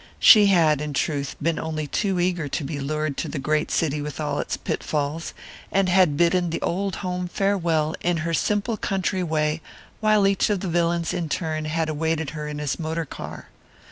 [0.17, 4.01] She had, in truth, been only too eager to be lured to the great city
[4.01, 5.35] with all its pitfalls,
[5.71, 9.61] and had bidden the old home farewell in her simple country way
[9.99, 13.49] while each of the villains in turn had awaited her in his motor car.